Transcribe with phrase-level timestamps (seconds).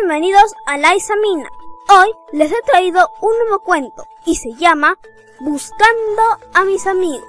[0.00, 1.50] bienvenidos a La Isamina.
[1.88, 4.98] Hoy les he traído un nuevo cuento y se llama
[5.40, 6.22] Buscando
[6.54, 7.28] a mis amigos.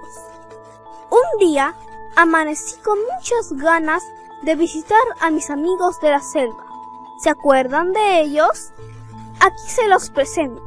[1.10, 1.76] Un día
[2.16, 4.04] amanecí con muchas ganas
[4.44, 6.66] de visitar a mis amigos de la selva.
[7.20, 8.72] ¿Se acuerdan de ellos?
[9.40, 10.62] Aquí se los presento.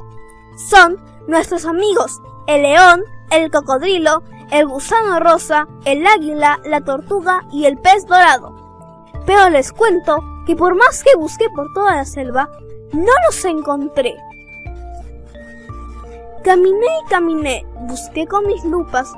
[0.57, 7.65] Son nuestros amigos el león, el cocodrilo, el gusano rosa, el águila, la tortuga y
[7.65, 8.55] el pez dorado.
[9.27, 12.51] Pero les cuento que por más que busqué por toda la selva,
[12.93, 14.17] no los encontré.
[16.43, 19.13] Caminé y caminé, busqué con mis lupas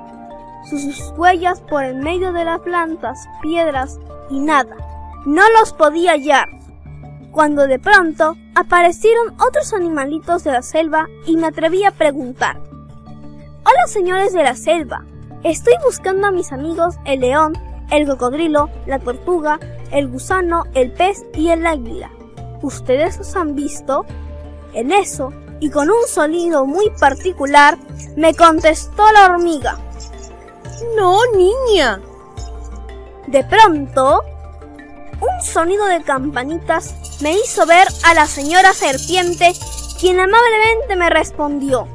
[0.68, 4.76] sus huellas por el medio de las plantas, piedras y nada.
[5.24, 6.50] No los podía hallar.
[7.30, 12.60] Cuando de pronto aparecieron otros animalitos de la selva y me atreví a preguntar.
[13.64, 15.06] Hola señores de la selva,
[15.44, 17.54] estoy buscando a mis amigos el león,
[17.90, 19.58] el cocodrilo, la tortuga,
[19.92, 22.10] el gusano, el pez y el águila.
[22.62, 24.04] ¿Ustedes los han visto?
[24.72, 27.78] En eso, y con un sonido muy particular,
[28.16, 29.78] me contestó la hormiga.
[30.96, 32.00] No, niña.
[33.26, 34.22] De pronto,
[35.20, 39.52] un sonido de campanitas me hizo ver a la señora serpiente,
[40.00, 41.86] quien amablemente me respondió.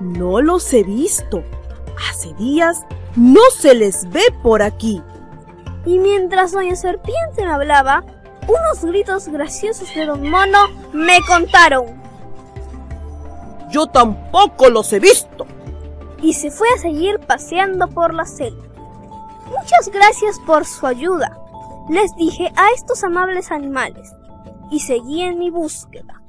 [0.00, 1.42] No los he visto.
[2.10, 5.02] Hace días no se les ve por aquí.
[5.86, 8.04] Y mientras Doña Serpiente me hablaba,
[8.48, 11.86] unos gritos graciosos de Don Mono me contaron.
[13.70, 15.46] Yo tampoco los he visto.
[16.20, 18.64] Y se fue a seguir paseando por la selva.
[19.48, 21.38] Muchas gracias por su ayuda,
[21.88, 24.12] les dije a estos amables animales,
[24.72, 26.20] y seguí en mi búsqueda.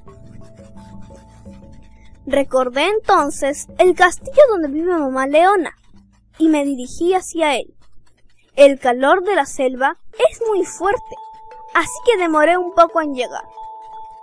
[2.28, 5.76] Recordé entonces el castillo donde vive mamá Leona,
[6.38, 7.77] y me dirigí hacia él.
[8.58, 9.98] El calor de la selva
[10.32, 11.16] es muy fuerte,
[11.76, 13.48] así que demoré un poco en llegar.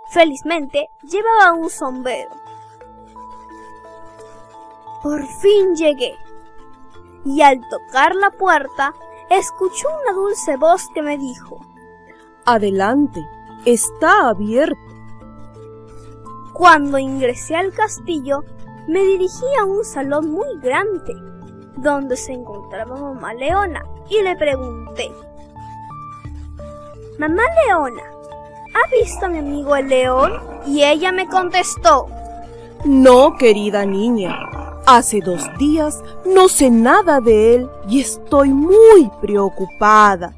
[0.09, 2.31] Felizmente llevaba un sombrero.
[5.01, 6.17] Por fin llegué.
[7.23, 8.93] Y al tocar la puerta,
[9.29, 11.61] escuché una dulce voz que me dijo,
[12.43, 13.25] Adelante,
[13.63, 14.75] está abierto.
[16.51, 18.43] Cuando ingresé al castillo,
[18.89, 21.13] me dirigí a un salón muy grande
[21.77, 25.11] donde se encontraba mamá Leona y le pregunté,
[27.19, 28.03] Mamá Leona,
[28.73, 30.33] ¿ha visto a mi amigo el león?
[30.67, 32.07] Y ella me contestó,
[32.83, 34.35] No, querida niña,
[34.85, 40.33] hace dos días no sé nada de él y estoy muy preocupada.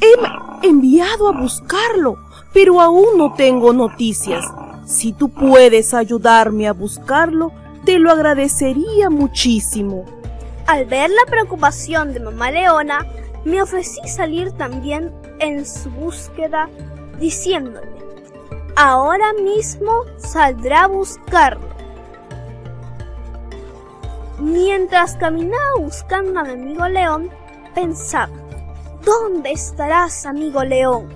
[0.00, 2.16] He enviado a buscarlo,
[2.52, 4.44] pero aún no tengo noticias.
[4.86, 7.52] Si tú puedes ayudarme a buscarlo,
[7.84, 10.04] te lo agradecería muchísimo.
[10.68, 13.06] Al ver la preocupación de mamá Leona,
[13.42, 16.68] me ofrecí salir también en su búsqueda,
[17.18, 17.88] diciéndole,
[18.76, 21.66] ahora mismo saldrá a buscarlo.
[24.38, 27.30] Mientras caminaba buscando a mi amigo León,
[27.74, 28.36] pensaba,
[29.06, 31.08] ¿dónde estarás, amigo León?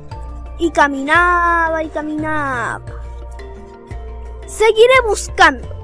[0.58, 2.80] Y caminaba y caminaba.
[4.46, 5.81] Seguiré buscando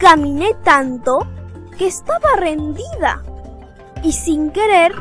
[0.00, 1.26] Caminé tanto
[1.76, 3.22] que estaba rendida
[4.02, 4.92] y sin querer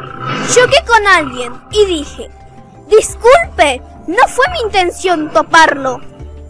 [0.54, 2.30] choqué con alguien y dije,
[2.90, 6.02] disculpe, no fue mi intención toparlo.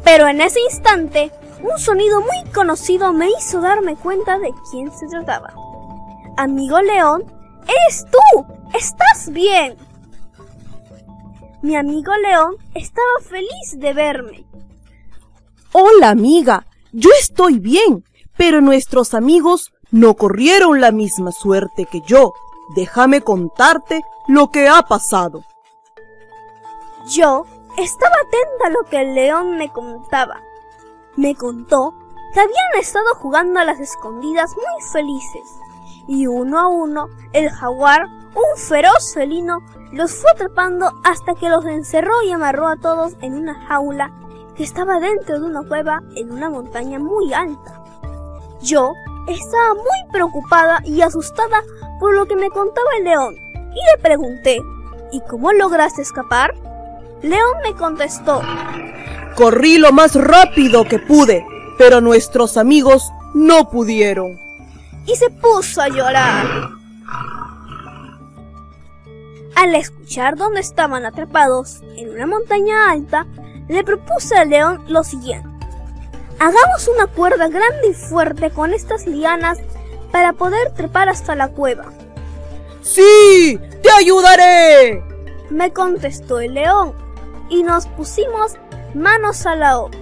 [0.03, 5.05] Pero en ese instante, un sonido muy conocido me hizo darme cuenta de quién se
[5.05, 5.53] trataba.
[6.35, 7.25] Amigo León,
[7.67, 9.77] eres tú, estás bien.
[11.61, 14.43] Mi amigo León estaba feliz de verme.
[15.71, 18.03] Hola amiga, yo estoy bien
[18.39, 22.31] pero nuestros amigos no corrieron la misma suerte que yo.
[22.73, 25.43] Déjame contarte lo que ha pasado.
[27.09, 27.45] Yo
[27.77, 30.41] estaba atenta a lo que el león me contaba.
[31.17, 31.93] Me contó
[32.33, 35.43] que habían estado jugando a las escondidas muy felices,
[36.07, 39.57] y uno a uno el jaguar, un feroz felino,
[39.91, 44.13] los fue atrapando hasta que los encerró y amarró a todos en una jaula
[44.55, 47.78] que estaba dentro de una cueva en una montaña muy alta.
[48.61, 48.93] Yo
[49.27, 51.63] estaba muy preocupada y asustada
[51.99, 54.61] por lo que me contaba el león y le pregunté,
[55.11, 56.53] ¿y cómo lograste escapar?
[57.21, 58.41] León me contestó,
[59.39, 61.45] Corrí lo más rápido que pude,
[61.77, 64.37] pero nuestros amigos no pudieron.
[65.05, 66.45] Y se puso a llorar.
[69.55, 73.27] Al escuchar dónde estaban atrapados en una montaña alta,
[73.69, 75.48] le propuse al león lo siguiente.
[76.39, 79.59] Hagamos una cuerda grande y fuerte con estas lianas
[80.11, 81.85] para poder trepar hasta la cueva.
[82.81, 83.59] ¡Sí!
[83.83, 85.03] ¡Te ayudaré!
[85.49, 86.93] me contestó el león,
[87.49, 88.53] y nos pusimos
[88.93, 89.97] manos a la obra.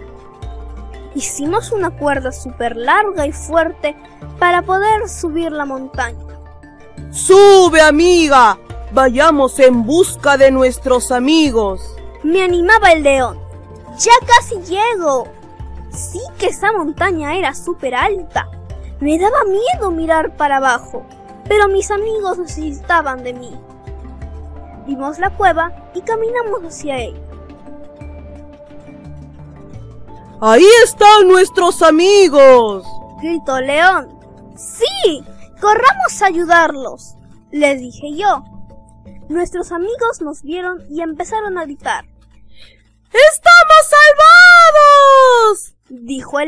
[1.16, 3.96] Hicimos una cuerda súper larga y fuerte
[4.40, 6.20] para poder subir la montaña.
[7.12, 8.60] ¡Sube, amiga!
[8.92, 11.82] Vayamos en busca de nuestros amigos.
[12.24, 13.40] Me animaba el león.
[13.98, 15.28] Ya casi llego.
[15.98, 18.48] Sí que esa montaña era súper alta.
[19.00, 21.06] Me daba miedo mirar para abajo,
[21.48, 23.52] pero mis amigos necesitaban de mí.
[24.86, 27.20] Vimos la cueva y caminamos hacia ella.
[30.40, 32.86] ¡Ahí están nuestros amigos!
[33.22, 34.20] gritó León.
[34.56, 35.24] ¡Sí!
[35.60, 37.18] ¡Corramos a ayudarlos!
[37.52, 38.44] le dije yo.
[39.30, 42.06] Nuestros amigos nos vieron y empezaron a gritar.
[43.06, 43.87] ¡Estamos!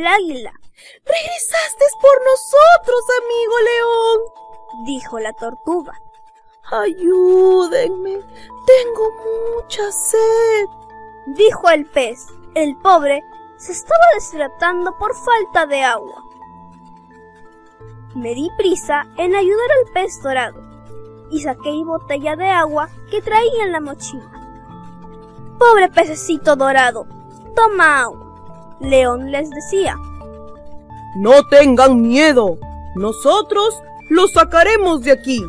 [0.06, 0.54] Águila.
[1.06, 4.20] Regresaste por nosotros, amigo león,
[4.86, 5.94] dijo la tortuga.
[6.72, 8.20] Ayúdenme,
[8.66, 9.12] tengo
[9.56, 10.66] mucha sed,
[11.28, 12.28] dijo el pez.
[12.56, 13.24] El pobre
[13.58, 16.24] se estaba deshidratando por falta de agua.
[18.16, 20.62] Me di prisa en ayudar al pez dorado
[21.32, 24.32] y saqué mi botella de agua que traía en la mochila.
[25.60, 27.06] Pobre pececito dorado,
[27.56, 28.29] toma agua.
[28.80, 29.96] León les decía.
[31.18, 32.58] No tengan miedo,
[32.96, 35.44] nosotros lo sacaremos de aquí.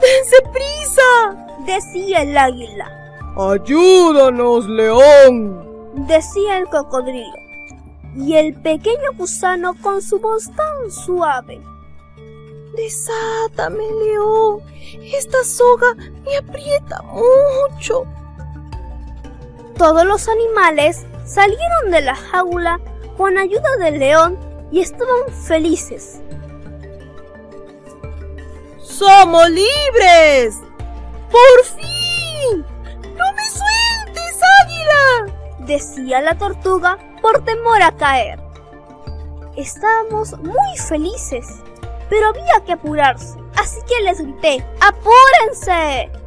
[0.00, 1.46] ¡Dense prisa!
[1.66, 2.90] decía el águila.
[3.36, 5.64] Ayúdanos, león,
[6.06, 7.38] decía el cocodrilo.
[8.16, 11.60] Y el pequeño gusano con su voz tan suave.
[12.76, 14.60] Desátame, león.
[15.14, 18.04] Esta soga me aprieta mucho.
[19.80, 22.78] Todos los animales salieron de la jaula
[23.16, 24.38] con ayuda del león
[24.70, 26.20] y estaban felices.
[28.76, 30.58] ¡Somos libres!
[31.30, 32.62] ¡Por fin!
[33.16, 35.34] ¡No me sueltes, águila!
[35.60, 38.38] decía la tortuga por temor a caer.
[39.56, 41.46] Estábamos muy felices,
[42.10, 46.19] pero había que apurarse, así que les grité, ¡apúrense!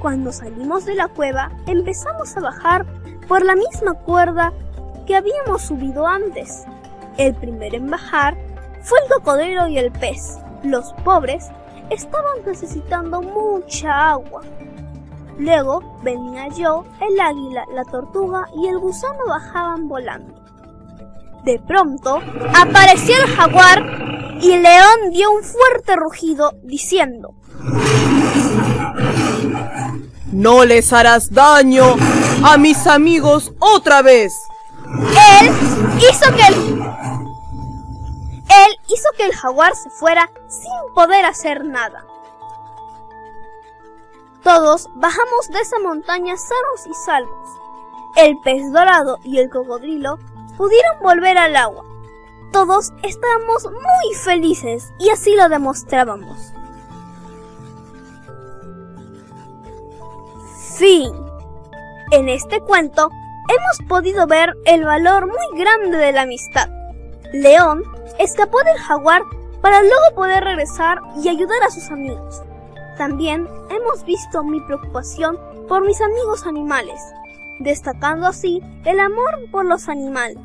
[0.00, 2.86] Cuando salimos de la cueva, empezamos a bajar
[3.28, 4.50] por la misma cuerda
[5.06, 6.64] que habíamos subido antes.
[7.18, 8.34] El primero en bajar
[8.80, 10.38] fue el cocodrilo y el pez.
[10.62, 11.50] Los pobres
[11.90, 14.40] estaban necesitando mucha agua.
[15.38, 20.34] Luego venía yo, el águila, la tortuga y el gusano bajaban volando.
[21.44, 22.20] De pronto
[22.58, 23.82] apareció el jaguar
[24.40, 27.34] y el león dio un fuerte rugido diciendo
[30.32, 31.96] No les harás daño
[32.44, 34.32] a mis amigos otra vez.
[35.40, 35.50] Él
[35.98, 36.80] hizo que el...
[38.64, 42.04] Él hizo que el jaguar se fuera sin poder hacer nada.
[44.42, 47.48] Todos bajamos de esa montaña sanos y salvos.
[48.16, 50.18] El pez dorado y el cocodrilo
[50.56, 51.84] pudieron volver al agua.
[52.52, 56.52] Todos estábamos muy felices y así lo demostrábamos.
[60.80, 61.12] Fin.
[62.10, 63.10] En este cuento
[63.50, 66.70] hemos podido ver el valor muy grande de la amistad.
[67.34, 67.82] León
[68.18, 69.20] escapó del jaguar
[69.60, 72.40] para luego poder regresar y ayudar a sus amigos.
[72.96, 75.38] También hemos visto mi preocupación
[75.68, 76.98] por mis amigos animales,
[77.58, 80.40] destacando así el amor por los animales.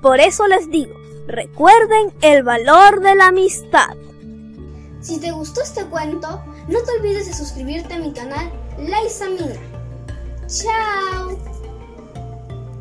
[0.00, 0.94] Por eso les digo,
[1.26, 3.96] recuerden el valor de la amistad.
[5.00, 8.48] Si te gustó este cuento, no te olvides de suscribirte a mi canal
[8.88, 9.60] Leissa Mina.
[10.48, 11.49] Tchau!